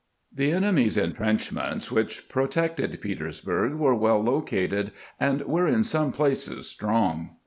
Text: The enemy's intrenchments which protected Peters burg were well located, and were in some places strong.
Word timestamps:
The 0.33 0.51
enemy's 0.51 0.97
intrenchments 0.97 1.91
which 1.91 2.27
protected 2.27 2.99
Peters 3.01 3.39
burg 3.39 3.75
were 3.75 3.93
well 3.93 4.19
located, 4.19 4.93
and 5.19 5.43
were 5.43 5.67
in 5.67 5.83
some 5.83 6.11
places 6.11 6.67
strong. 6.67 7.35